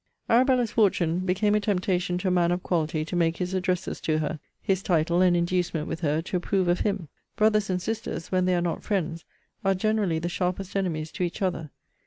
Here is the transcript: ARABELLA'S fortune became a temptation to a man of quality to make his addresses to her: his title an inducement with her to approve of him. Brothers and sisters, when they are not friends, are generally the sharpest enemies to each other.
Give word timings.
ARABELLA'S 0.31 0.71
fortune 0.71 1.19
became 1.19 1.53
a 1.53 1.59
temptation 1.59 2.17
to 2.17 2.27
a 2.29 2.31
man 2.31 2.51
of 2.51 2.63
quality 2.63 3.05
to 3.05 3.15
make 3.15 3.37
his 3.37 3.53
addresses 3.53 4.01
to 4.01 4.17
her: 4.17 4.39
his 4.59 4.81
title 4.81 5.21
an 5.21 5.35
inducement 5.35 5.87
with 5.87 5.99
her 5.99 6.23
to 6.23 6.35
approve 6.37 6.67
of 6.67 6.79
him. 6.79 7.07
Brothers 7.35 7.69
and 7.69 7.79
sisters, 7.79 8.31
when 8.31 8.45
they 8.45 8.55
are 8.55 8.61
not 8.63 8.81
friends, 8.81 9.25
are 9.63 9.75
generally 9.75 10.17
the 10.17 10.27
sharpest 10.27 10.75
enemies 10.75 11.11
to 11.11 11.23
each 11.23 11.43
other. 11.43 11.69